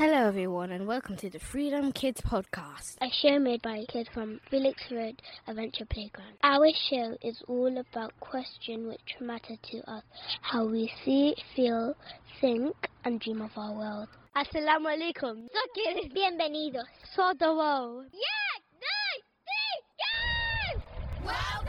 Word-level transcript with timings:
Hello, 0.00 0.28
everyone, 0.28 0.72
and 0.72 0.86
welcome 0.86 1.14
to 1.18 1.28
the 1.28 1.38
Freedom 1.38 1.92
Kids 1.92 2.22
Podcast. 2.22 2.96
a 3.02 3.10
show 3.20 3.38
made 3.38 3.60
by 3.60 3.84
kids 3.86 4.08
from 4.14 4.40
Felix 4.50 4.82
Road 4.90 5.20
Adventure 5.46 5.84
Playground. 5.84 6.38
Our 6.42 6.68
show 6.88 7.18
is 7.22 7.42
all 7.48 7.76
about 7.76 8.18
questions 8.18 8.88
which 8.88 9.20
matter 9.20 9.56
to 9.72 9.90
us, 9.90 10.02
how 10.40 10.64
we 10.64 10.90
see, 11.04 11.34
feel, 11.54 11.94
think, 12.40 12.74
and 13.04 13.20
dream 13.20 13.42
of 13.42 13.50
our 13.58 13.74
world. 13.74 14.08
Assalamu 14.34 14.88
alaikum. 14.88 15.48
Bienvenidos. 16.16 16.88
Sodo. 17.14 18.02
Yeah! 18.10 18.40
Welcome 21.22 21.44
to 21.44 21.59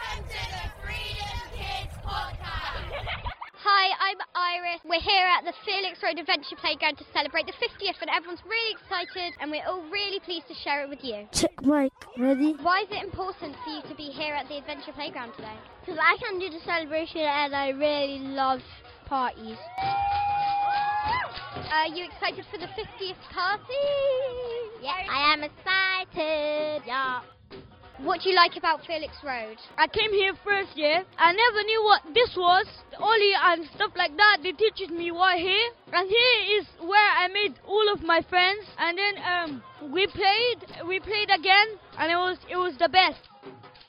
Hi, 3.74 4.12
I'm 4.12 4.20
Iris. 4.36 4.82
We're 4.84 5.00
here 5.00 5.26
at 5.26 5.46
the 5.46 5.54
Felix 5.64 6.04
Road 6.04 6.20
Adventure 6.20 6.60
Playground 6.60 6.98
to 6.98 7.06
celebrate 7.14 7.46
the 7.46 7.54
50th, 7.54 7.96
and 8.02 8.10
everyone's 8.12 8.44
really 8.44 8.76
excited, 8.76 9.32
and 9.40 9.50
we're 9.50 9.64
all 9.66 9.82
really 9.88 10.20
pleased 10.20 10.50
to 10.50 10.54
share 10.54 10.84
it 10.84 10.90
with 10.90 11.00
you. 11.02 11.24
Check 11.32 11.56
mic, 11.64 11.94
ready? 12.20 12.52
Why 12.60 12.82
is 12.82 12.92
it 12.92 13.02
important 13.02 13.56
for 13.64 13.72
you 13.72 13.82
to 13.88 13.96
be 13.96 14.12
here 14.12 14.36
at 14.36 14.50
the 14.50 14.58
Adventure 14.58 14.92
Playground 14.92 15.32
today? 15.40 15.56
Because 15.80 15.98
I 16.04 16.18
can 16.20 16.38
do 16.38 16.50
the 16.50 16.60
celebration 16.66 17.22
and 17.22 17.56
I 17.56 17.70
really 17.70 18.20
love 18.20 18.60
parties. 19.06 19.56
Are 21.72 21.88
you 21.88 22.04
excited 22.12 22.44
for 22.52 22.60
the 22.60 22.68
50th 22.76 23.24
party? 23.32 23.88
Yes, 24.84 25.08
I 25.10 25.32
am 25.32 25.48
excited. 25.48 26.84
Yeah. 26.86 27.22
What 28.04 28.22
do 28.22 28.30
you 28.30 28.36
like 28.36 28.58
about 28.58 28.84
Felix 28.88 29.14
Road? 29.24 29.58
I 29.78 29.88
came 29.88 30.12
here 30.12 30.34
first 30.44 30.76
year. 30.76 31.04
I 31.20 31.34
never 31.34 31.64
knew 31.64 31.84
what 31.84 32.02
this 32.16 32.36
was. 32.36 32.66
Oli 32.98 33.34
and 33.44 33.66
stuff 33.76 33.92
like 33.96 34.18
that. 34.18 34.38
They 34.42 34.54
teaches 34.54 34.90
me 34.90 35.12
why 35.12 35.38
here. 35.38 35.70
And 35.94 36.10
here 36.10 36.60
is 36.60 36.66
where 36.80 37.12
I 37.18 37.28
made 37.28 37.60
all 37.68 37.94
of 37.94 38.02
my 38.02 38.22
friends. 38.28 38.66
And 38.80 38.98
then 38.98 39.14
um, 39.24 39.64
we 39.94 40.08
played. 40.08 40.88
We 40.88 41.00
played 41.00 41.30
again, 41.30 41.78
and 42.00 42.12
it 42.12 42.16
was 42.16 42.38
it 42.50 42.58
was 42.58 42.74
the 42.80 42.90
best. 42.90 43.22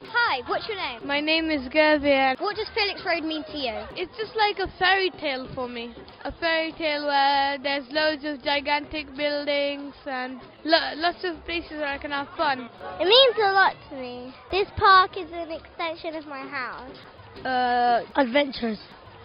Hi, 0.05 0.43
what's 0.47 0.69
your 0.69 0.77
name? 0.77 1.07
My 1.07 1.21
name 1.21 1.51
is 1.51 1.67
Gavin. 1.73 2.37
What 2.39 2.57
does 2.57 2.69
Felix 2.75 3.01
Road 3.07 3.25
mean 3.25 3.45
to 3.45 3.57
you? 3.57 3.73
It's 3.97 4.15
just 4.19 4.37
like 4.37 4.59
a 4.59 4.71
fairy 4.79 5.11
tale 5.19 5.49
for 5.55 5.69
me. 5.69 5.95
A 6.25 6.31
fairy 6.39 6.73
tale 6.79 7.07
where 7.07 7.59
there's 7.59 7.85
loads 7.91 8.25
of 8.25 8.45
gigantic 8.45 9.09
buildings 9.17 9.93
and 10.07 10.41
lo- 10.65 10.95
lots 10.95 11.25
of 11.25 11.45
places 11.45 11.73
where 11.73 11.89
I 11.89 11.99
can 11.99 12.13
have 12.13 12.29
fun. 12.37 12.71
It 13.01 13.07
means 13.07 13.35
a 13.43 13.53
lot 13.53 13.75
to 13.91 13.97
me. 13.97 14.33
This 14.53 14.69
park 14.77 15.19
is 15.19 15.29
an 15.33 15.51
extension 15.51 16.15
of 16.15 16.25
my 16.27 16.47
house. 16.47 16.97
Uh, 17.45 18.03
adventures. 18.15 18.79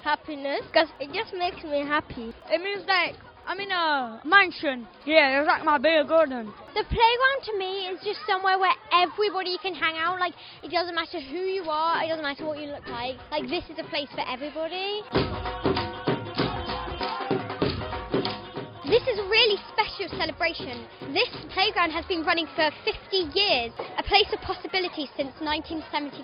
Happiness, 0.03 0.61
because 0.65 0.87
it 0.99 1.13
just 1.13 1.35
makes 1.37 1.63
me 1.63 1.85
happy. 1.85 2.33
It 2.49 2.61
means 2.63 2.83
like 2.87 3.15
I'm 3.45 3.59
in 3.59 3.69
a 3.69 4.19
mansion. 4.25 4.87
Yeah, 5.05 5.39
it's 5.39 5.47
like 5.47 5.63
my 5.63 5.77
big 5.77 6.07
garden. 6.07 6.51
The 6.73 6.83
playground 6.83 7.41
to 7.45 7.57
me 7.59 7.93
is 7.93 7.99
just 8.03 8.21
somewhere 8.27 8.57
where 8.57 8.73
everybody 8.91 9.59
can 9.61 9.75
hang 9.75 9.97
out. 9.97 10.19
Like, 10.19 10.33
it 10.63 10.71
doesn't 10.71 10.95
matter 10.95 11.21
who 11.21 11.37
you 11.37 11.69
are, 11.69 12.03
it 12.03 12.07
doesn't 12.07 12.23
matter 12.23 12.43
what 12.43 12.57
you 12.59 12.69
look 12.69 12.87
like. 12.87 13.17
Like, 13.29 13.43
this 13.43 13.63
is 13.69 13.77
a 13.77 13.87
place 13.87 14.09
for 14.15 14.27
everybody. 14.27 15.76
This 18.87 19.03
is 19.03 19.19
a 19.19 19.27
really 19.27 19.59
special 19.67 20.07
celebration. 20.15 20.87
This 21.11 21.27
playground 21.51 21.91
has 21.91 22.05
been 22.05 22.23
running 22.23 22.47
for 22.55 22.71
50 22.87 23.35
years, 23.35 23.75
a 23.99 24.03
place 24.03 24.31
of 24.31 24.39
possibility 24.39 25.11
since 25.11 25.35
1972. 25.43 26.23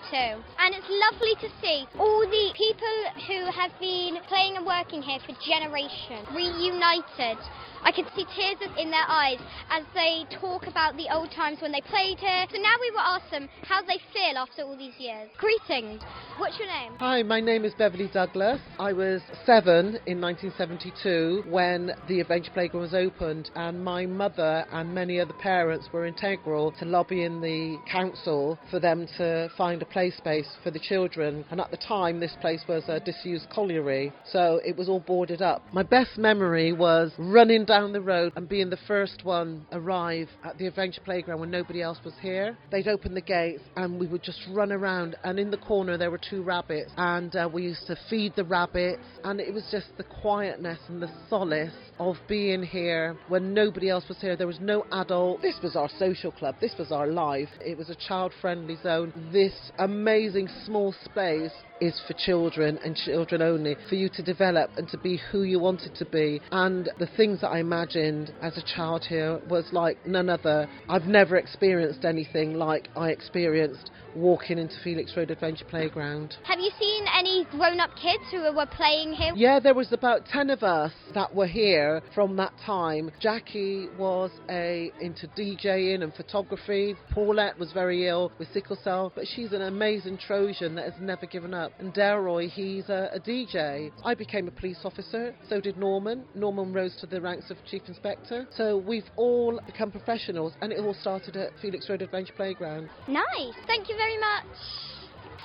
And 0.63 0.71
it's 0.71 0.87
lovely 0.87 1.35
to 1.43 1.51
see 1.59 1.83
all 1.99 2.23
the 2.23 2.55
people 2.55 2.95
who 3.27 3.51
have 3.51 3.75
been 3.83 4.15
playing 4.31 4.55
and 4.55 4.65
working 4.65 5.03
here 5.03 5.19
for 5.27 5.35
generations 5.43 6.23
reunited. 6.31 7.35
I 7.83 7.91
can 7.91 8.07
see 8.15 8.23
tears 8.31 8.63
in 8.79 8.89
their 8.89 9.07
eyes 9.11 9.43
as 9.67 9.83
they 9.93 10.23
talk 10.39 10.67
about 10.67 10.95
the 10.95 11.11
old 11.11 11.35
times 11.35 11.59
when 11.59 11.73
they 11.75 11.81
played 11.81 12.17
here. 12.17 12.47
So 12.47 12.63
now 12.63 12.79
we 12.79 12.91
will 12.91 13.03
ask 13.03 13.29
them 13.29 13.49
how 13.67 13.83
they 13.83 13.99
feel 14.15 14.39
after 14.39 14.63
all 14.63 14.77
these 14.77 14.95
years. 14.97 15.27
Greetings. 15.35 15.99
What's 16.37 16.57
your 16.57 16.67
name? 16.67 16.93
Hi, 16.97 17.21
my 17.21 17.39
name 17.39 17.63
is 17.63 17.75
Beverly 17.75 18.09
Douglas. 18.11 18.59
I 18.79 18.91
was 18.91 19.21
seven 19.45 19.99
in 20.07 20.19
1972 20.19 21.43
when 21.47 21.91
the 22.07 22.21
Adventure 22.21 22.51
Playground 22.51 22.81
was 22.81 22.93
opened, 22.95 23.51
and 23.55 23.83
my 23.83 24.07
mother 24.07 24.65
and 24.71 24.95
many 24.95 25.19
other 25.19 25.33
parents 25.33 25.87
were 25.93 26.07
integral 26.07 26.71
to 26.79 26.85
lobbying 26.85 27.39
the 27.39 27.77
council 27.89 28.57
for 28.71 28.79
them 28.79 29.07
to 29.17 29.49
find 29.55 29.83
a 29.83 29.85
play 29.85 30.09
space 30.09 30.47
for 30.63 30.71
the 30.71 30.79
children. 30.79 31.45
And 31.51 31.61
at 31.61 31.69
the 31.69 31.77
time, 31.77 32.19
this 32.19 32.35
place 32.41 32.63
was 32.67 32.83
a 32.87 32.99
disused 32.99 33.47
colliery, 33.51 34.11
so 34.25 34.59
it 34.65 34.75
was 34.75 34.89
all 34.89 35.01
boarded 35.01 35.43
up. 35.43 35.61
My 35.71 35.83
best 35.83 36.17
memory 36.17 36.73
was 36.73 37.11
running 37.19 37.63
down 37.63 37.93
the 37.93 38.01
road 38.01 38.33
and 38.35 38.49
being 38.49 38.71
the 38.71 38.79
first 38.87 39.23
one 39.23 39.67
arrive 39.71 40.29
at 40.43 40.57
the 40.57 40.65
Adventure 40.65 41.01
Playground 41.01 41.41
when 41.41 41.51
nobody 41.51 41.83
else 41.83 41.99
was 42.03 42.15
here. 42.21 42.57
They'd 42.71 42.87
open 42.87 43.13
the 43.13 43.21
gates, 43.21 43.61
and 43.75 43.99
we 43.99 44.07
would 44.07 44.23
just 44.23 44.39
run 44.49 44.71
around, 44.71 45.15
and 45.23 45.37
in 45.37 45.51
the 45.51 45.57
corner 45.57 45.95
there 45.95 46.09
were 46.09 46.22
two 46.29 46.41
rabbits, 46.43 46.91
and 46.97 47.35
uh, 47.35 47.49
we 47.51 47.63
used 47.63 47.87
to 47.87 47.97
feed 48.09 48.33
the 48.35 48.43
rabbits, 48.43 49.03
and 49.23 49.39
it 49.39 49.53
was 49.53 49.67
just 49.71 49.87
the 49.97 50.03
quietness 50.03 50.79
and 50.87 51.01
the 51.01 51.11
solace 51.29 51.73
of 51.99 52.15
being 52.27 52.63
here 52.63 53.17
when 53.27 53.53
nobody 53.53 53.89
else 53.89 54.03
was 54.07 54.19
here. 54.19 54.35
There 54.35 54.47
was 54.47 54.59
no 54.59 54.85
adult. 54.91 55.41
This 55.41 55.59
was 55.61 55.75
our 55.75 55.89
social 55.99 56.31
club. 56.31 56.55
This 56.59 56.73
was 56.77 56.91
our 56.91 57.07
life. 57.07 57.49
It 57.61 57.77
was 57.77 57.89
a 57.89 57.95
child-friendly 57.95 58.77
zone. 58.83 59.13
This 59.31 59.53
amazing 59.79 60.49
small 60.65 60.93
space 61.05 61.51
is 61.83 62.01
for 62.07 62.13
children 62.13 62.79
and 62.85 62.95
children 62.95 63.41
only, 63.41 63.75
for 63.89 63.95
you 63.95 64.07
to 64.07 64.23
develop 64.23 64.71
and 64.77 64.87
to 64.87 64.97
be 64.97 65.19
who 65.31 65.43
you 65.43 65.59
wanted 65.59 65.93
to 65.95 66.05
be. 66.05 66.39
And 66.51 66.89
the 66.97 67.09
things 67.17 67.41
that 67.41 67.49
I 67.49 67.59
imagined 67.59 68.33
as 68.41 68.57
a 68.57 68.63
child 68.75 69.03
here 69.03 69.41
was 69.49 69.65
like 69.73 70.05
none 70.07 70.29
other. 70.29 70.69
I've 70.87 71.05
never 71.05 71.35
experienced 71.35 72.05
anything 72.05 72.53
like 72.53 72.87
I 72.95 73.09
experienced 73.09 73.91
walking 74.15 74.57
into 74.57 74.75
Felix 74.83 75.15
Road 75.17 75.31
Adventure 75.31 75.65
Playground. 75.65 76.35
Have 76.43 76.59
you 76.59 76.71
seen 76.79 77.05
any 77.17 77.45
grown 77.51 77.79
up 77.79 77.91
kids 77.95 78.23
who 78.31 78.41
were 78.53 78.65
playing 78.65 79.13
here? 79.13 79.33
Yeah, 79.35 79.59
there 79.59 79.73
was 79.73 79.91
about 79.91 80.25
10 80.25 80.49
of 80.51 80.63
us 80.63 80.91
that 81.13 81.33
were 81.33 81.47
here 81.47 82.01
from 82.13 82.35
that 82.37 82.53
time. 82.65 83.11
Jackie 83.19 83.87
was 83.97 84.31
a 84.49 84.91
into 85.01 85.27
DJing 85.29 86.03
and 86.03 86.13
photography. 86.13 86.95
Paulette 87.11 87.57
was 87.57 87.71
very 87.71 88.07
ill 88.07 88.31
with 88.37 88.47
sickle 88.53 88.77
cell, 88.83 89.11
but 89.15 89.25
she's 89.27 89.51
an 89.51 89.63
amazing 89.63 90.17
Trojan 90.17 90.75
that 90.75 90.85
has 90.85 91.01
never 91.01 91.25
given 91.25 91.53
up. 91.53 91.72
And 91.79 91.93
Delroy, 91.93 92.49
he's 92.49 92.89
a, 92.89 93.09
a 93.13 93.19
DJ. 93.19 93.91
I 94.03 94.13
became 94.13 94.47
a 94.47 94.51
police 94.51 94.79
officer, 94.83 95.35
so 95.49 95.59
did 95.59 95.77
Norman. 95.77 96.23
Norman 96.35 96.73
rose 96.73 96.95
to 97.01 97.07
the 97.07 97.19
ranks 97.19 97.49
of 97.49 97.57
chief 97.69 97.83
inspector. 97.87 98.47
So 98.55 98.77
we've 98.77 99.09
all 99.15 99.59
become 99.65 99.91
professionals, 99.91 100.53
and 100.61 100.71
it 100.71 100.79
all 100.79 100.93
started 100.93 101.35
at 101.35 101.51
Felix 101.61 101.89
Road 101.89 102.01
Adventure 102.01 102.33
Playground. 102.33 102.89
Nice. 103.07 103.55
Thank 103.67 103.89
you 103.89 103.95
very 103.95 104.17
much. 104.17 104.57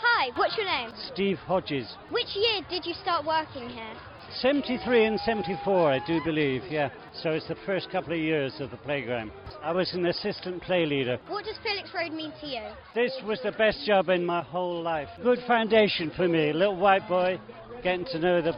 Hi, 0.00 0.30
what's 0.36 0.56
your 0.56 0.66
name? 0.66 0.90
Steve 1.12 1.38
Hodges. 1.38 1.96
Which 2.10 2.28
year 2.36 2.60
did 2.70 2.86
you 2.86 2.94
start 2.94 3.24
working 3.24 3.68
here? 3.68 3.94
73 4.40 5.04
and 5.04 5.20
74, 5.20 5.92
I 5.92 6.06
do 6.06 6.20
believe, 6.24 6.62
yeah. 6.70 6.90
So 7.22 7.30
it's 7.30 7.48
the 7.48 7.56
first 7.66 7.90
couple 7.90 8.12
of 8.12 8.20
years 8.20 8.54
of 8.60 8.70
the 8.70 8.76
playground. 8.76 9.32
I 9.62 9.72
was 9.72 9.92
an 9.94 10.06
assistant 10.06 10.62
play 10.62 10.86
leader. 10.86 11.18
What 11.26 11.44
does 11.44 11.56
Felix 11.62 11.90
Road 11.92 12.12
mean 12.12 12.32
to 12.40 12.46
you? 12.46 12.62
This 12.94 13.12
was 13.24 13.40
the 13.42 13.50
best 13.52 13.84
job 13.84 14.08
in 14.10 14.24
my 14.24 14.42
whole 14.42 14.80
life. 14.80 15.08
Good 15.22 15.40
foundation 15.48 16.12
for 16.16 16.28
me. 16.28 16.52
Little 16.52 16.76
white 16.76 17.08
boy, 17.08 17.40
getting 17.82 18.06
to 18.06 18.18
know 18.20 18.40
the, 18.40 18.52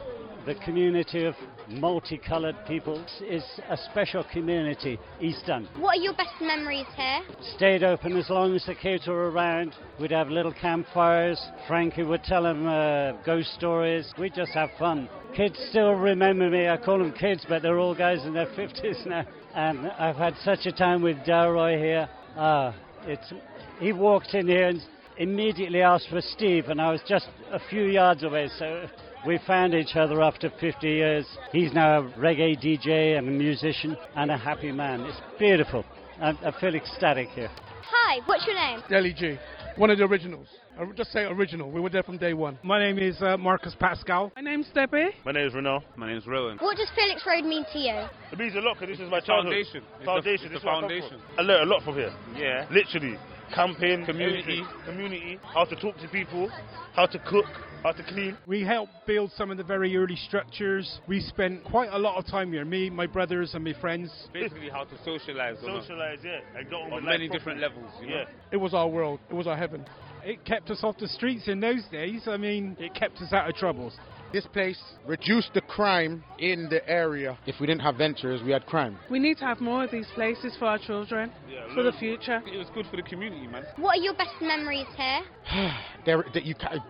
the 0.45 0.53
community 0.63 1.25
of 1.25 1.33
multicolored 1.79 2.55
people. 2.67 3.03
It's 3.21 3.45
a 3.69 3.77
special 3.91 4.23
community, 4.31 4.99
Easton. 5.19 5.67
What 5.77 5.97
are 5.97 6.01
your 6.01 6.13
best 6.13 6.33
memories 6.41 6.85
here? 6.95 7.21
Stayed 7.55 7.83
open 7.83 8.17
as 8.17 8.29
long 8.29 8.55
as 8.55 8.65
the 8.65 8.75
kids 8.75 9.07
were 9.07 9.29
around. 9.31 9.73
We'd 9.99 10.11
have 10.11 10.29
little 10.29 10.53
campfires. 10.53 11.39
Frankie 11.67 12.03
would 12.03 12.23
tell 12.23 12.43
them 12.43 12.67
uh, 12.67 13.13
ghost 13.23 13.53
stories. 13.55 14.11
We'd 14.17 14.33
just 14.33 14.51
have 14.51 14.69
fun. 14.77 15.09
Kids 15.35 15.57
still 15.69 15.93
remember 15.93 16.49
me. 16.49 16.67
I 16.67 16.77
call 16.77 16.99
them 16.99 17.13
kids, 17.13 17.45
but 17.47 17.61
they're 17.61 17.79
all 17.79 17.95
guys 17.95 18.25
in 18.25 18.33
their 18.33 18.47
50s 18.57 19.05
now. 19.05 19.25
And 19.55 19.87
I've 19.91 20.15
had 20.15 20.35
such 20.43 20.65
a 20.65 20.71
time 20.71 21.01
with 21.01 21.17
Delroy 21.25 21.77
here. 21.77 22.09
Ah, 22.35 22.75
it's, 23.03 23.33
he 23.79 23.91
walked 23.93 24.33
in 24.33 24.47
here 24.47 24.67
and 24.69 24.81
immediately 25.17 25.81
asked 25.81 26.07
for 26.09 26.21
Steve, 26.21 26.69
and 26.69 26.81
I 26.81 26.91
was 26.91 27.01
just 27.07 27.27
a 27.51 27.59
few 27.69 27.83
yards 27.83 28.23
away, 28.23 28.49
so 28.57 28.87
we 29.25 29.39
found 29.45 29.73
each 29.73 29.95
other 29.95 30.21
after 30.21 30.51
50 30.59 30.87
years. 30.87 31.25
He's 31.51 31.73
now 31.73 31.99
a 31.99 32.03
reggae 32.17 32.57
DJ 32.63 33.17
and 33.17 33.27
a 33.27 33.31
musician 33.31 33.95
and 34.15 34.31
a 34.31 34.37
happy 34.37 34.71
man. 34.71 35.01
It's 35.01 35.19
beautiful. 35.37 35.85
I, 36.21 36.29
I 36.45 36.53
feel 36.59 36.75
ecstatic 36.75 37.29
here. 37.29 37.49
Hi, 37.83 38.19
what's 38.25 38.45
your 38.45 38.55
name? 38.55 38.81
Deli 38.89 39.13
G, 39.13 39.37
one 39.75 39.89
of 39.89 39.97
the 39.97 40.05
originals. 40.05 40.47
I 40.79 40.83
would 40.83 40.95
just 40.97 41.11
say 41.11 41.23
original. 41.23 41.69
We 41.69 41.81
were 41.81 41.89
there 41.89 42.01
from 42.03 42.17
day 42.17 42.33
one. 42.33 42.57
My 42.63 42.79
name 42.79 42.97
is 42.97 43.21
uh, 43.21 43.37
Marcus 43.37 43.75
Pascal. 43.79 44.31
My 44.35 44.41
name's 44.41 44.67
Steppe. 44.67 45.13
My 45.25 45.31
name 45.33 45.47
is 45.47 45.53
Renault. 45.53 45.83
My 45.97 46.07
name 46.07 46.17
is 46.17 46.25
Rowan. 46.25 46.57
What 46.59 46.77
does 46.77 46.87
Felix 46.95 47.21
Road 47.27 47.43
mean 47.43 47.65
to 47.73 47.79
you? 47.79 48.05
It 48.31 48.39
means 48.39 48.55
a 48.55 48.59
lot 48.59 48.77
because 48.79 48.97
this 48.97 49.05
is 49.05 49.11
my 49.11 49.19
childhood. 49.19 49.53
Foundation. 49.53 49.83
It's 49.83 49.99
the- 49.99 50.05
Foundation. 50.05 50.33
it's 50.33 50.43
this 50.43 50.51
the 50.51 50.57
is 50.57 50.63
where 50.63 50.73
I 50.73 50.79
come 50.79 50.89
foundation. 50.89 51.21
I 51.37 51.41
learned 51.41 51.69
a 51.69 51.73
lot 51.73 51.83
from 51.83 51.95
here. 51.95 52.13
Yeah. 52.37 52.65
Literally. 52.71 53.17
Camping, 53.53 54.05
community, 54.05 54.63
community, 54.85 55.39
how 55.53 55.65
to 55.65 55.75
talk 55.75 55.97
to 55.97 56.07
people, 56.09 56.49
how 56.93 57.05
to 57.05 57.19
cook, 57.19 57.45
how 57.83 57.91
to 57.91 58.03
clean. 58.03 58.37
We 58.47 58.61
helped 58.61 58.93
build 59.05 59.31
some 59.35 59.51
of 59.51 59.57
the 59.57 59.63
very 59.63 59.95
early 59.95 60.15
structures. 60.15 60.99
We 61.07 61.21
spent 61.21 61.63
quite 61.63 61.89
a 61.91 61.97
lot 61.97 62.17
of 62.17 62.25
time 62.25 62.51
here, 62.51 62.65
me, 62.65 62.89
my 62.89 63.07
brothers, 63.07 63.53
and 63.53 63.63
my 63.63 63.73
friends. 63.79 64.11
Basically, 64.33 64.69
how 64.69 64.85
to 64.85 64.97
socialize. 65.03 65.57
Socialize, 65.61 66.19
yeah, 66.23 66.39
and 66.55 66.69
get 66.69 66.75
on, 66.75 66.93
on 66.93 67.05
many 67.05 67.27
life 67.27 67.37
different 67.37 67.59
levels. 67.59 67.91
You 68.01 68.07
know? 68.07 68.15
Yeah. 68.15 68.25
It 68.51 68.57
was 68.57 68.73
our 68.73 68.87
world. 68.87 69.19
It 69.29 69.33
was 69.33 69.47
our 69.47 69.57
heaven. 69.57 69.85
It 70.23 70.45
kept 70.45 70.69
us 70.69 70.83
off 70.83 70.97
the 70.97 71.07
streets 71.07 71.47
in 71.47 71.59
those 71.59 71.83
days. 71.91 72.23
I 72.27 72.37
mean, 72.37 72.77
it 72.79 72.93
kept 72.93 73.17
us 73.17 73.33
out 73.33 73.49
of 73.49 73.55
troubles. 73.55 73.97
This 74.33 74.45
place 74.47 74.79
reduced 75.05 75.53
the 75.53 75.61
crime 75.61 76.23
in 76.39 76.69
the 76.69 76.87
area. 76.89 77.37
If 77.45 77.59
we 77.59 77.67
didn't 77.67 77.81
have 77.81 77.97
ventures, 77.97 78.41
we 78.43 78.51
had 78.51 78.65
crime. 78.65 78.97
We 79.09 79.19
need 79.19 79.37
to 79.39 79.45
have 79.45 79.59
more 79.59 79.83
of 79.83 79.91
these 79.91 80.07
places 80.15 80.55
for 80.57 80.65
our 80.65 80.77
children, 80.79 81.31
for 81.73 81.83
the 81.83 81.91
future. 81.93 82.41
It 82.45 82.57
was 82.57 82.67
good 82.73 82.85
for 82.89 82.95
the 82.95 83.03
community, 83.03 83.47
man. 83.47 83.65
What 83.75 83.97
are 83.97 84.01
your 84.01 84.13
best 84.13 84.35
memories 84.41 84.87
here? 84.95 85.21
there, 86.05 86.25
that 86.33 86.45
you 86.45 86.55
can't, 86.55 86.81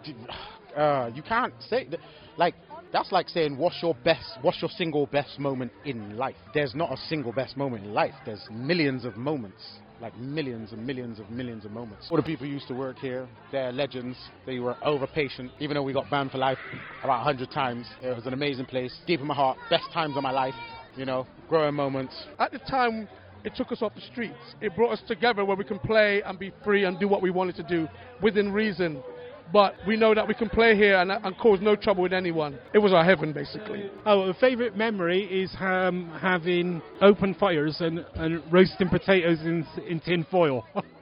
uh, 0.75 1.09
you 1.15 1.23
can't 1.23 1.53
say 1.67 1.87
that. 1.87 1.99
Like 2.37 2.55
that's 2.93 3.11
like 3.11 3.27
saying 3.29 3.57
what's 3.57 3.81
your 3.81 3.95
best, 4.03 4.37
what's 4.41 4.61
your 4.61 4.69
single 4.69 5.05
best 5.07 5.39
moment 5.39 5.71
in 5.85 6.17
life. 6.17 6.35
There's 6.53 6.75
not 6.75 6.91
a 6.91 6.97
single 6.97 7.31
best 7.31 7.57
moment 7.57 7.85
in 7.85 7.93
life. 7.93 8.13
There's 8.25 8.45
millions 8.51 9.05
of 9.05 9.17
moments. 9.17 9.63
Like 10.01 10.17
millions 10.17 10.71
and 10.71 10.85
millions 10.85 11.19
of 11.19 11.29
millions 11.29 11.63
of 11.63 11.71
moments. 11.71 12.07
All 12.09 12.17
the 12.17 12.23
people 12.23 12.47
used 12.47 12.67
to 12.69 12.73
work 12.73 12.97
here, 12.97 13.27
they're 13.51 13.71
legends. 13.71 14.17
They 14.47 14.57
were 14.57 14.75
over 14.83 15.05
patient. 15.05 15.51
Even 15.59 15.75
though 15.75 15.83
we 15.83 15.93
got 15.93 16.09
banned 16.09 16.31
for 16.31 16.39
life 16.39 16.57
about 17.03 17.23
100 17.23 17.51
times, 17.51 17.85
it 18.01 18.15
was 18.15 18.25
an 18.25 18.33
amazing 18.33 18.65
place. 18.65 18.91
Deep 19.05 19.19
in 19.19 19.27
my 19.27 19.35
heart, 19.35 19.59
best 19.69 19.85
times 19.93 20.17
of 20.17 20.23
my 20.23 20.31
life. 20.31 20.55
You 20.97 21.05
know, 21.05 21.27
growing 21.47 21.75
moments. 21.75 22.15
At 22.39 22.51
the 22.51 22.57
time, 22.59 23.07
it 23.43 23.55
took 23.55 23.71
us 23.71 23.83
off 23.83 23.93
the 23.93 24.01
streets. 24.01 24.55
It 24.59 24.75
brought 24.75 24.91
us 24.91 25.01
together 25.07 25.45
where 25.45 25.55
we 25.55 25.63
can 25.63 25.79
play 25.79 26.23
and 26.25 26.39
be 26.39 26.51
free 26.63 26.85
and 26.85 26.99
do 26.99 27.07
what 27.07 27.21
we 27.21 27.29
wanted 27.29 27.55
to 27.57 27.63
do 27.63 27.87
within 28.21 28.51
reason. 28.51 29.03
But 29.51 29.75
we 29.85 29.97
know 29.97 30.13
that 30.13 30.27
we 30.27 30.33
can 30.33 30.49
play 30.49 30.75
here 30.75 30.97
and, 30.97 31.11
and 31.11 31.37
cause 31.37 31.59
no 31.61 31.75
trouble 31.75 32.03
with 32.03 32.13
anyone. 32.13 32.57
It 32.73 32.79
was 32.79 32.93
our 32.93 33.03
heaven, 33.03 33.33
basically. 33.33 33.89
Oh, 34.05 34.21
a 34.21 34.33
favourite 34.35 34.77
memory 34.77 35.23
is 35.23 35.53
um, 35.59 36.11
having 36.21 36.81
open 37.01 37.33
fires 37.35 37.77
and, 37.81 38.05
and 38.15 38.41
roasting 38.51 38.89
potatoes 38.89 39.39
in, 39.41 39.65
in 39.87 39.99
tin 39.99 40.25
foil. 40.29 40.65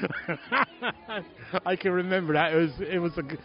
I 1.66 1.76
can 1.76 1.92
remember 1.92 2.32
that. 2.34 2.52
It 2.52 2.56
was 2.56 2.70
it 2.80 2.98
was 2.98 3.12
a 3.18 3.22
g- 3.22 3.36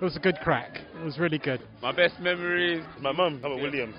it 0.00 0.04
was 0.04 0.16
a 0.16 0.18
good 0.20 0.36
crack. 0.42 0.80
It 0.98 1.04
was 1.04 1.18
really 1.18 1.36
good. 1.36 1.60
My 1.82 1.92
best 1.92 2.18
memories. 2.20 2.82
My 3.02 3.12
mum, 3.12 3.38
Howard 3.42 3.58
Yeah. 3.58 3.62
Williams. 3.62 3.94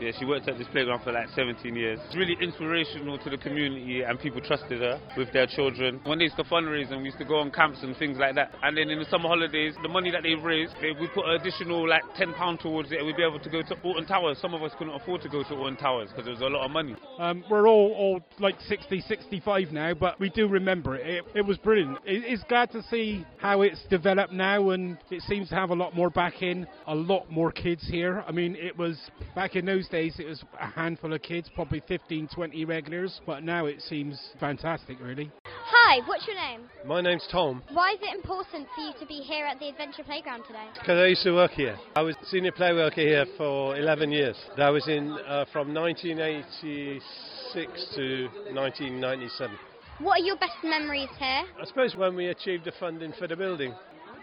Yeah, 0.00 0.10
she 0.18 0.24
worked 0.24 0.48
at 0.48 0.58
this 0.58 0.66
playground 0.72 1.04
for 1.04 1.12
like 1.12 1.28
17 1.28 1.76
years. 1.76 2.00
It's 2.06 2.16
really 2.16 2.36
inspirational 2.40 3.18
to 3.18 3.30
the 3.30 3.38
community, 3.38 4.02
and 4.02 4.18
people 4.18 4.40
trusted 4.40 4.80
her 4.80 5.00
with 5.16 5.32
their 5.32 5.46
children. 5.46 6.00
When 6.04 6.18
they 6.18 6.24
used 6.24 6.36
to 6.38 6.44
fundraise, 6.44 6.90
and 6.90 6.98
we 6.98 7.04
used 7.04 7.18
to 7.18 7.24
go 7.24 7.38
on 7.38 7.52
camps 7.52 7.78
and 7.84 7.96
things 7.96 8.18
like 8.18 8.34
that. 8.34 8.52
And 8.64 8.76
then 8.76 8.90
in 8.90 8.98
the 8.98 9.04
summer 9.04 9.28
holidays, 9.28 9.74
the 9.82 9.88
money 9.88 10.10
that 10.10 10.24
they 10.24 10.34
raised, 10.34 10.72
they, 10.80 10.90
we 11.00 11.06
put 11.14 11.24
an 11.26 11.40
additional 11.40 11.88
like 11.88 12.02
10 12.16 12.34
pound 12.34 12.58
towards 12.58 12.90
it, 12.90 12.98
and 12.98 13.06
we'd 13.06 13.16
be 13.16 13.22
able 13.22 13.38
to 13.38 13.50
go 13.50 13.62
to 13.62 13.74
Alton 13.84 14.06
Towers. 14.06 14.38
Some 14.42 14.54
of 14.54 14.62
us 14.64 14.72
couldn't 14.76 14.94
afford 14.94 15.22
to 15.22 15.28
go 15.28 15.44
to 15.44 15.54
Alton 15.54 15.76
Towers 15.76 16.08
because 16.10 16.24
there 16.24 16.34
was 16.34 16.42
a 16.42 16.46
lot 16.46 16.64
of 16.64 16.72
money. 16.72 16.96
Um, 17.20 17.44
we're 17.48 17.68
all, 17.68 17.92
all 17.96 18.20
like 18.40 18.56
60, 18.66 19.02
65 19.02 19.70
now, 19.70 19.94
but 19.94 20.18
we 20.18 20.30
do 20.30 20.48
remember 20.48 20.96
it. 20.96 21.06
It, 21.06 21.24
it 21.36 21.42
was 21.46 21.53
brilliant. 21.58 21.98
It's 22.04 22.42
glad 22.44 22.70
to 22.72 22.82
see 22.84 23.24
how 23.38 23.62
it's 23.62 23.82
developed 23.90 24.32
now, 24.32 24.70
and 24.70 24.98
it 25.10 25.22
seems 25.22 25.48
to 25.50 25.54
have 25.54 25.70
a 25.70 25.74
lot 25.74 25.94
more 25.94 26.10
backing, 26.10 26.66
a 26.86 26.94
lot 26.94 27.30
more 27.30 27.52
kids 27.52 27.86
here. 27.88 28.24
I 28.26 28.32
mean, 28.32 28.56
it 28.56 28.76
was 28.76 28.98
back 29.34 29.56
in 29.56 29.64
those 29.66 29.88
days, 29.88 30.16
it 30.18 30.26
was 30.26 30.42
a 30.60 30.66
handful 30.66 31.12
of 31.12 31.22
kids, 31.22 31.50
probably 31.54 31.82
15, 31.86 32.28
20 32.34 32.64
regulars, 32.64 33.20
but 33.26 33.42
now 33.42 33.66
it 33.66 33.80
seems 33.82 34.18
fantastic, 34.40 34.98
really. 35.00 35.30
Hi, 35.46 36.00
what's 36.06 36.26
your 36.26 36.36
name? 36.36 36.62
My 36.86 37.00
name's 37.00 37.26
Tom, 37.30 37.62
Why 37.72 37.92
is 37.92 37.98
it 38.02 38.14
important 38.14 38.66
for 38.74 38.80
you 38.82 38.92
to 39.00 39.06
be 39.06 39.20
here 39.20 39.46
at 39.46 39.58
the 39.58 39.68
Adventure 39.68 40.04
Playground 40.04 40.44
today? 40.46 40.66
because 40.74 40.98
I 40.98 41.06
used 41.06 41.22
to 41.24 41.32
work 41.32 41.52
here. 41.52 41.76
I 41.96 42.02
was 42.02 42.14
senior 42.24 42.52
play 42.52 42.72
worker 42.72 43.00
here 43.00 43.26
for 43.36 43.76
11 43.76 44.10
years. 44.12 44.36
That 44.56 44.68
was 44.70 44.86
in 44.88 45.10
uh, 45.26 45.44
from 45.52 45.74
1986 45.74 47.94
to 47.96 48.28
1997. 48.52 49.56
What 50.00 50.20
are 50.20 50.24
your 50.24 50.36
best 50.36 50.56
memories 50.64 51.08
here? 51.18 51.44
I 51.60 51.64
suppose 51.66 51.94
when 51.94 52.16
we 52.16 52.26
achieved 52.26 52.64
the 52.64 52.72
funding 52.80 53.12
for 53.16 53.28
the 53.28 53.36
building, 53.36 53.72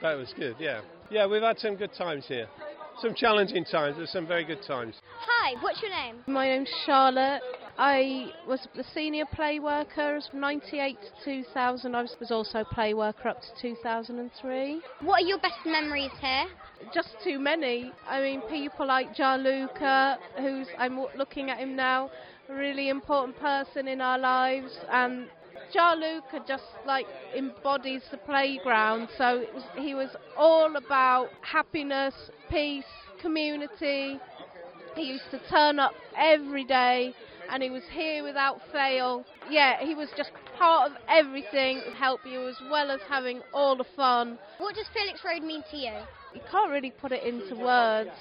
that 0.02 0.16
was 0.16 0.34
good, 0.38 0.58
yeah. 0.60 0.82
Yeah, 1.10 1.28
we've 1.28 1.42
had 1.42 1.60
some 1.60 1.78
good 1.78 1.94
times 1.98 2.26
here. 2.28 2.48
Some 3.02 3.16
challenging 3.16 3.64
times, 3.64 3.96
but 3.98 4.10
some 4.10 4.28
very 4.28 4.44
good 4.44 4.62
times. 4.68 4.96
Hi, 5.22 5.56
what's 5.62 5.82
your 5.82 5.92
name? 5.92 6.18
My 6.28 6.50
name's 6.50 6.70
Charlotte. 6.86 7.42
I 7.78 8.32
was 8.46 8.68
the 8.76 8.84
senior 8.94 9.24
play 9.34 9.60
worker 9.60 10.20
from 10.30 10.42
98 10.42 10.98
to 11.24 11.44
2000. 11.44 11.96
I 11.96 12.02
was 12.02 12.16
was 12.20 12.32
also 12.32 12.66
play 12.66 12.94
worker 12.94 13.30
up 13.30 13.40
to 13.42 13.62
2003. 13.62 14.82
What 15.02 15.24
are 15.24 15.26
your 15.26 15.40
best 15.40 15.66
memories 15.66 16.12
here? 16.20 16.48
Just 16.94 17.16
too 17.24 17.40
many. 17.40 17.94
I 18.10 18.20
mean, 18.20 18.42
people 18.50 18.86
like 18.88 19.16
Gianluca, 19.16 20.20
who's 20.38 20.68
I'm 20.78 21.00
looking 21.18 21.50
at 21.50 21.60
him 21.60 21.78
now, 21.78 22.12
a 22.50 22.54
really 22.54 22.90
important 22.90 23.40
person 23.40 23.88
in 23.88 24.02
our 24.02 24.20
lives, 24.20 24.78
and 24.92 25.28
Gianluca 25.74 26.44
just 26.48 26.64
like 26.86 27.06
embodies 27.36 28.02
the 28.12 28.18
playground. 28.18 29.10
So 29.18 29.40
it 29.40 29.54
was, 29.54 29.64
he 29.78 29.96
was 29.96 30.10
all 30.38 30.76
about 30.76 31.30
happiness, 31.42 32.14
peace, 32.50 32.86
community. 33.22 34.20
He 34.96 35.04
used 35.04 35.30
to 35.32 35.40
turn 35.50 35.80
up 35.80 35.94
every 36.18 36.66
day 36.66 37.14
and 37.50 37.62
he 37.64 37.70
was 37.70 37.84
here 37.92 38.24
without 38.24 38.60
fail. 38.72 39.26
Yeah, 39.50 39.84
he 39.84 39.96
was 39.96 40.10
just 40.18 40.32
part 40.58 40.92
of 40.92 40.98
everything, 41.10 41.82
help 41.98 42.22
you 42.26 42.48
as 42.48 42.56
well 42.70 42.92
as 42.92 43.00
having 43.10 43.42
all 43.54 43.76
the 43.76 43.86
fun. 43.96 44.38
What 44.58 44.76
does 44.76 44.86
Felix 44.94 45.20
Road 45.26 45.44
mean 45.44 45.64
to 45.72 45.78
you? 45.78 45.94
You 46.34 46.42
can't 46.50 46.72
really 46.72 46.92
put 46.92 47.12
it 47.12 47.24
into 47.24 47.56
words 47.56 48.12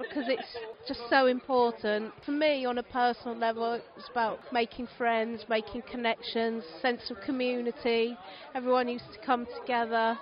because 0.00 0.24
it's 0.28 0.56
just 0.88 1.00
so 1.08 1.26
important. 1.26 2.12
For 2.24 2.32
me, 2.32 2.64
on 2.64 2.78
a 2.78 2.82
personal 2.82 3.36
level, 3.36 3.80
it's 3.96 4.08
about 4.08 4.40
making 4.52 4.88
friends, 4.96 5.44
making 5.48 5.82
connections, 5.82 6.64
sense 6.80 7.10
of 7.10 7.18
community. 7.24 8.16
Everyone 8.54 8.88
used 8.88 9.12
to 9.12 9.18
come 9.24 9.46
together, 9.60 10.18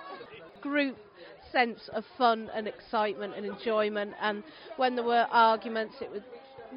group 0.61 0.97
sense 1.51 1.89
of 1.93 2.03
fun 2.17 2.49
and 2.53 2.67
excitement 2.67 3.33
and 3.35 3.45
enjoyment. 3.45 4.13
And 4.21 4.43
when 4.77 4.95
there 4.95 5.05
were 5.05 5.27
arguments, 5.31 5.95
it 6.01 6.11
would 6.11 6.23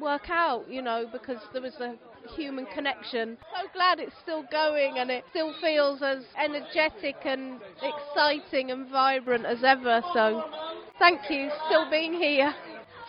work 0.01 0.29
out, 0.29 0.69
you 0.69 0.81
know, 0.81 1.05
because 1.11 1.37
there 1.51 1.61
was 1.61 1.75
a 1.75 1.95
human 2.35 2.65
connection. 2.73 3.37
So 3.55 3.67
glad 3.73 3.99
it's 3.99 4.15
still 4.23 4.43
going 4.49 4.97
and 4.97 5.11
it 5.11 5.23
still 5.29 5.53
feels 5.61 6.01
as 6.01 6.23
energetic 6.37 7.17
and 7.25 7.59
exciting 7.81 8.71
and 8.71 8.89
vibrant 8.89 9.45
as 9.45 9.63
ever. 9.63 10.01
So 10.13 10.43
thank 10.99 11.29
you, 11.29 11.49
still 11.67 11.89
being 11.89 12.13
here. 12.13 12.53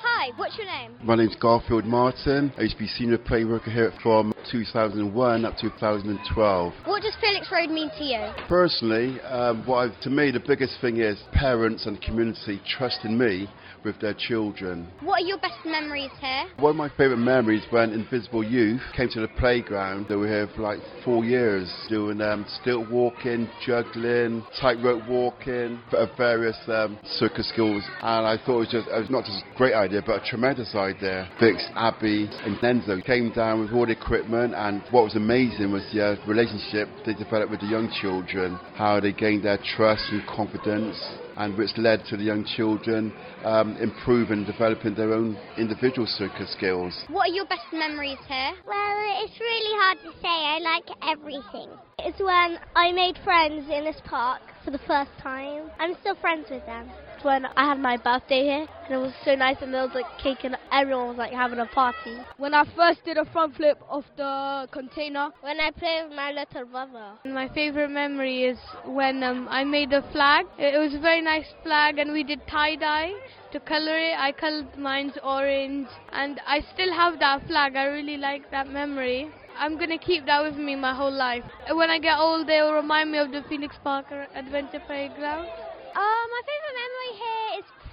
Hi, 0.07 0.33
what's 0.37 0.59
your 0.59 0.67
name? 0.67 0.97
My 1.03 1.17
name's 1.17 1.35
Garfield 1.37 1.87
Martin. 1.87 2.53
I 2.59 2.63
used 2.63 2.75
to 2.75 2.79
be 2.79 2.87
senior 2.89 3.17
play 3.17 3.47
worker 3.47 3.71
here 3.71 3.91
from 4.03 4.35
2001 4.53 5.45
up 5.47 5.57
to 5.57 5.71
2012. 5.71 6.75
What 6.85 7.03
does 7.03 7.17
Felix 7.23 7.51
Road 7.51 7.71
mean 7.71 7.89
to 7.97 8.05
you? 8.05 8.31
Personally, 8.47 9.19
um, 9.23 9.65
what 9.65 9.77
I've, 9.79 10.01
to 10.03 10.11
me 10.11 10.31
the 10.31 10.45
biggest 10.47 10.79
thing 10.83 10.99
is 10.99 11.19
parents 11.33 11.87
and 11.87 12.01
community 12.03 12.61
trusting 12.69 13.17
me 13.17 13.49
with 13.85 14.01
their 14.01 14.15
children. 14.15 14.89
What 15.01 15.23
are 15.23 15.27
your 15.27 15.39
best 15.39 15.65
memories 15.65 16.11
here? 16.21 16.45
One 16.59 16.71
of 16.71 16.77
my 16.77 16.89
favourite 16.91 17.19
memories 17.19 17.63
when 17.71 17.93
Invisible 17.93 18.43
Youth 18.43 18.81
came 18.97 19.09
to 19.11 19.21
the 19.21 19.29
playground. 19.39 20.07
They 20.09 20.17
were 20.17 20.27
here 20.27 20.49
for 20.55 20.63
like 20.63 20.79
four 21.05 21.25
years 21.25 21.73
doing 21.89 22.21
um, 22.21 22.47
stilt 22.61 22.91
walking, 22.91 23.49
juggling, 23.65 24.45
tightrope 24.61 25.07
walking, 25.09 25.81
various 26.17 26.57
um, 26.69 26.99
circus 27.05 27.49
skills. 27.51 27.83
And 28.03 28.27
I 28.27 28.37
thought 28.45 28.57
it 28.57 28.59
was 28.59 28.69
just 28.71 28.89
it 28.89 28.99
was 28.99 29.11
not 29.11 29.25
just 29.25 29.45
a 29.45 29.57
great 29.57 29.75
idea, 29.75 30.03
but 30.05 30.23
a 30.23 30.29
tremendous 30.29 30.75
idea. 30.75 31.29
Vix, 31.41 31.65
Abby, 31.75 32.29
and 32.45 32.57
Enzo 32.59 33.05
came 33.05 33.33
down 33.33 33.61
with 33.61 33.73
all 33.73 33.87
the 33.87 33.93
equipment, 33.93 34.55
and 34.55 34.83
what 34.91 35.05
was 35.05 35.17
amazing 35.17 35.73
was 35.73 35.85
the 35.93 36.05
uh, 36.05 36.27
relationship 36.27 36.89
they 37.05 37.15
developed 37.15 37.51
with 37.51 37.61
the 37.61 37.67
young 37.67 37.91
children, 38.01 38.59
how 38.75 39.01
they 39.01 39.13
gained 39.13 39.45
their 39.45 39.59
trust 39.77 40.05
and 40.11 40.27
confidence 40.27 40.97
and 41.37 41.57
which 41.57 41.71
led 41.77 42.05
to 42.11 42.17
the 42.17 42.23
young 42.23 42.45
children 42.57 43.13
um, 43.45 43.77
improving 43.77 44.35
and 44.35 44.47
developing 44.47 44.95
their 44.95 45.13
own 45.13 45.37
individual 45.59 46.07
circus 46.07 46.53
skills. 46.53 46.93
What 47.09 47.31
are 47.31 47.35
your 47.35 47.47
best 47.47 47.67
memories 47.73 48.19
here? 48.27 48.53
Well, 48.67 49.25
it's 49.25 49.39
really 49.41 49.77
hard 49.81 49.99
to 50.03 50.11
say. 50.21 50.29
I 50.29 50.59
like 50.59 50.89
everything. 51.03 51.71
It's 51.99 52.21
when 52.21 52.59
I 52.75 52.93
made 52.93 53.19
friends 53.25 53.71
in 53.71 53.85
this 53.85 54.01
park 54.05 54.43
for 54.65 54.71
the 54.71 54.81
first 54.87 55.11
time. 55.23 55.71
I'm 55.79 55.95
still 56.01 56.17
friends 56.17 56.47
with 56.51 56.65
them. 56.67 56.91
When 57.25 57.47
I 57.57 57.65
had 57.71 57.79
my 57.79 57.97
birthday 57.97 58.43
here, 58.43 58.67
and 58.85 58.95
it 58.95 58.97
was 58.97 59.13
so 59.25 59.35
nice, 59.35 59.57
and 59.61 59.73
there 59.73 59.83
was 59.83 59.95
like 59.95 60.07
cake, 60.23 60.45
and 60.45 60.57
everyone 60.71 61.09
was 61.09 61.17
like 61.17 61.33
having 61.33 61.59
a 61.59 61.67
party. 61.67 62.17
When 62.37 62.55
I 62.55 62.65
first 62.77 63.05
did 63.05 63.17
a 63.17 63.25
front 63.27 63.57
flip 63.57 63.81
off 63.89 64.05
the 64.17 64.69
container. 64.71 65.31
When 65.41 65.61
I 65.61 65.71
played 65.71 66.09
with 66.09 66.17
my 66.17 66.33
little 66.33 66.67
brother. 66.67 67.13
My 67.25 67.49
favorite 67.55 67.91
memory 67.91 68.45
is 68.45 68.59
when 68.87 69.23
um, 69.23 69.49
I 69.51 69.65
made 69.65 69.93
a 69.93 70.03
flag. 70.13 70.47
It 70.59 70.79
was 70.79 70.95
a 70.95 71.01
very 71.01 71.23
nice 71.23 71.47
flag, 71.63 71.99
and 71.99 72.13
we 72.13 72.23
did 72.23 72.41
tie 72.47 72.77
dye 72.77 73.13
to 73.53 73.61
color 73.61 73.97
it. 73.97 74.15
I 74.19 74.33
colored 74.33 74.77
mine's 74.77 75.19
orange, 75.23 75.89
and 76.13 76.41
I 76.47 76.61
still 76.75 76.93
have 76.93 77.19
that 77.21 77.47
flag. 77.47 77.77
I 77.77 77.85
really 77.85 78.17
like 78.17 78.51
that 78.51 78.69
memory. 78.69 79.31
I'm 79.57 79.79
gonna 79.79 79.99
keep 79.99 80.27
that 80.27 80.43
with 80.43 80.57
me 80.57 80.75
my 80.75 80.93
whole 80.95 81.13
life. 81.13 81.45
When 81.71 81.89
I 81.89 81.99
get 81.99 82.19
old, 82.19 82.49
they 82.49 82.61
will 82.61 82.75
remind 82.75 83.13
me 83.13 83.19
of 83.19 83.31
the 83.31 83.43
Phoenix 83.49 83.77
Park 83.85 84.07
Adventure 84.35 84.83
Playground. 84.87 85.47
Uh, 85.95 86.23
my 86.35 86.41
favourite 86.43 86.64
memory 86.64 86.64
here 86.64 86.64
is 86.64 86.64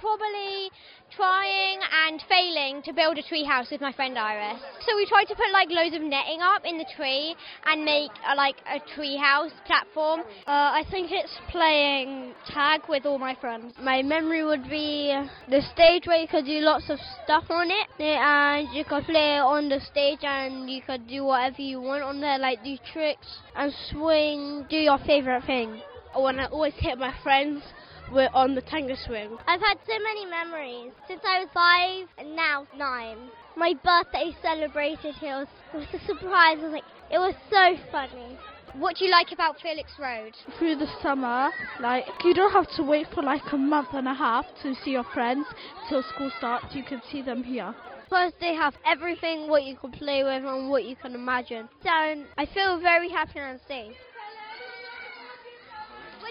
probably 0.02 0.68
trying 1.14 1.78
and 2.06 2.20
failing 2.28 2.82
to 2.82 2.92
build 2.92 3.16
a 3.16 3.22
tree 3.22 3.44
house 3.44 3.70
with 3.70 3.80
my 3.80 3.92
friend 3.92 4.18
Iris. 4.18 4.60
So 4.84 4.96
we 4.96 5.06
tried 5.06 5.26
to 5.26 5.34
put 5.36 5.50
like 5.52 5.68
loads 5.70 5.94
of 5.94 6.02
netting 6.02 6.40
up 6.42 6.64
in 6.64 6.76
the 6.76 6.86
tree 6.96 7.36
and 7.66 7.84
make 7.84 8.10
a, 8.28 8.34
like 8.34 8.56
a 8.66 8.80
tree 8.94 9.16
house 9.16 9.52
platform. 9.64 10.20
Uh, 10.46 10.50
I 10.74 10.84
think 10.90 11.12
it's 11.12 11.32
playing 11.50 12.34
tag 12.52 12.80
with 12.88 13.06
all 13.06 13.18
my 13.18 13.36
friends. 13.40 13.74
My 13.80 14.02
memory 14.02 14.44
would 14.44 14.68
be 14.68 15.14
the 15.48 15.62
stage 15.72 16.06
where 16.06 16.18
you 16.18 16.26
could 16.26 16.46
do 16.46 16.58
lots 16.58 16.90
of 16.90 16.98
stuff 17.22 17.44
on 17.50 17.70
it, 17.70 17.86
and 18.00 18.74
you 18.74 18.84
could 18.84 19.04
play 19.04 19.38
on 19.38 19.68
the 19.68 19.80
stage 19.80 20.20
and 20.22 20.68
you 20.68 20.82
could 20.82 21.06
do 21.06 21.24
whatever 21.24 21.62
you 21.62 21.80
want 21.80 22.02
on 22.02 22.20
there, 22.20 22.38
like 22.38 22.64
do 22.64 22.76
tricks 22.92 23.38
and 23.54 23.72
swing, 23.90 24.66
do 24.68 24.76
your 24.76 24.98
favorite 25.06 25.44
thing. 25.44 25.80
I 26.14 26.46
always 26.50 26.74
hit 26.76 26.98
my 26.98 27.14
friends 27.22 27.62
we're 28.12 28.30
on 28.34 28.54
the 28.54 28.60
Tango 28.60 28.94
swing. 29.06 29.36
I've 29.46 29.60
had 29.60 29.78
so 29.86 29.98
many 30.02 30.26
memories 30.26 30.92
since 31.08 31.20
I 31.26 31.40
was 31.40 31.48
five 31.54 32.08
and 32.18 32.36
now 32.36 32.66
nine. 32.76 33.16
My 33.56 33.74
birthday 33.84 34.36
celebrated 34.42 35.14
here 35.16 35.38
was, 35.38 35.48
was 35.74 35.86
a 35.92 36.06
surprise. 36.06 36.58
It 36.58 36.64
was 36.64 36.72
like 36.72 36.84
it 37.10 37.18
was 37.18 37.34
so 37.50 37.76
funny. 37.90 38.38
What 38.74 38.96
do 38.96 39.04
you 39.04 39.10
like 39.10 39.32
about 39.32 39.60
Felix 39.60 39.90
Road? 39.98 40.32
Through 40.58 40.76
the 40.76 40.88
summer, 41.02 41.50
like 41.80 42.04
you 42.24 42.32
don't 42.34 42.52
have 42.52 42.68
to 42.76 42.82
wait 42.82 43.06
for 43.14 43.22
like 43.22 43.42
a 43.52 43.58
month 43.58 43.88
and 43.92 44.08
a 44.08 44.14
half 44.14 44.46
to 44.62 44.74
see 44.82 44.92
your 44.92 45.04
friends 45.12 45.46
till 45.88 46.02
school 46.14 46.30
starts. 46.38 46.74
You 46.74 46.82
can 46.82 47.02
see 47.10 47.22
them 47.22 47.42
here. 47.42 47.74
Plus, 48.08 48.32
they 48.40 48.54
have 48.54 48.74
everything 48.84 49.48
what 49.48 49.64
you 49.64 49.74
can 49.76 49.90
play 49.90 50.22
with 50.22 50.44
and 50.44 50.68
what 50.68 50.84
you 50.84 50.96
can 50.96 51.14
imagine. 51.14 51.68
So 51.82 51.88
I 51.88 52.46
feel 52.52 52.78
very 52.80 53.08
happy 53.08 53.38
and 53.38 53.58
safe. 53.66 53.96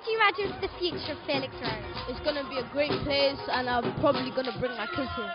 What 0.02 0.08
do 0.08 0.12
you 0.14 0.18
imagine 0.18 0.46
is 0.56 0.62
the 0.62 0.80
future 0.80 1.12
of 1.12 1.20
Felix 1.28 1.54
Road? 1.62 1.78
It's 2.10 2.20
going 2.22 2.34
to 2.34 2.50
be 2.50 2.58
a 2.58 2.68
great 2.74 2.90
place, 3.04 3.38
and 3.52 3.70
I'm 3.70 3.84
probably 4.00 4.32
going 4.32 4.48
to 4.48 4.60
bring 4.60 4.72
my 4.72 4.88
kids 4.88 5.12
here. 5.16 5.32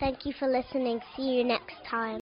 Thank 0.00 0.24
you 0.24 0.32
for 0.38 0.48
listening. 0.48 1.00
See 1.18 1.36
you 1.36 1.44
next 1.44 1.74
time. 1.90 2.14